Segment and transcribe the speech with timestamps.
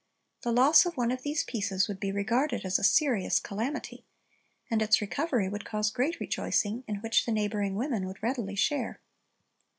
[0.41, 4.03] The loss of one of these pieces would be regarded as a serious calamity,
[4.71, 8.99] and its recovery would cause great rejoicing, in which the neighboring women would readily share.